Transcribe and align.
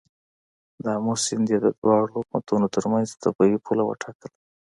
د 0.83 0.85
آمو 0.97 1.13
سیند 1.23 1.47
یې 1.51 1.57
د 1.65 1.67
دواړو 1.79 2.11
حکومتونو 2.15 2.65
تر 2.75 2.83
منځ 2.91 3.07
طبیعي 3.23 3.57
پوله 3.65 3.83
وټاکه. 3.85 4.27